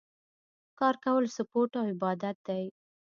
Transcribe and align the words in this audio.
کار 0.79 0.95
کول 1.05 1.23
سپورټ 1.35 1.71
او 1.79 1.85
عبادت 1.93 2.37
دی 2.47 2.63